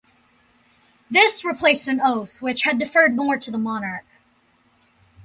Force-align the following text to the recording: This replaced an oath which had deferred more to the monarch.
This 1.11 1.45
replaced 1.45 1.87
an 1.87 2.01
oath 2.01 2.41
which 2.41 2.63
had 2.63 2.79
deferred 2.79 3.15
more 3.15 3.37
to 3.37 3.51
the 3.51 3.59
monarch. 3.59 4.03